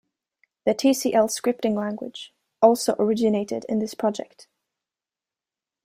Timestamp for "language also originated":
1.75-3.67